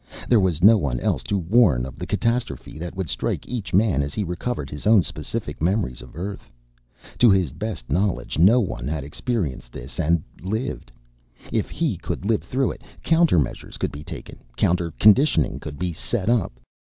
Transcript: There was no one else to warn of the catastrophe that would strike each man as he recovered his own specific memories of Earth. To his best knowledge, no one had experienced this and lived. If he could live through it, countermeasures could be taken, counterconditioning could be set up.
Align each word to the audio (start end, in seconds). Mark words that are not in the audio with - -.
There 0.27 0.39
was 0.39 0.63
no 0.63 0.79
one 0.79 0.99
else 0.99 1.21
to 1.25 1.37
warn 1.37 1.85
of 1.85 1.99
the 1.99 2.07
catastrophe 2.07 2.79
that 2.79 2.95
would 2.95 3.07
strike 3.07 3.47
each 3.47 3.71
man 3.71 4.01
as 4.01 4.15
he 4.15 4.23
recovered 4.23 4.71
his 4.71 4.87
own 4.87 5.03
specific 5.03 5.61
memories 5.61 6.01
of 6.01 6.15
Earth. 6.15 6.49
To 7.19 7.29
his 7.29 7.51
best 7.51 7.91
knowledge, 7.91 8.39
no 8.39 8.59
one 8.59 8.87
had 8.87 9.03
experienced 9.03 9.71
this 9.71 9.99
and 9.99 10.23
lived. 10.41 10.91
If 11.51 11.69
he 11.69 11.97
could 11.97 12.25
live 12.25 12.41
through 12.41 12.71
it, 12.71 12.81
countermeasures 13.03 13.77
could 13.77 13.91
be 13.91 14.03
taken, 14.03 14.39
counterconditioning 14.57 15.61
could 15.61 15.77
be 15.77 15.93
set 15.93 16.29
up. 16.29 16.59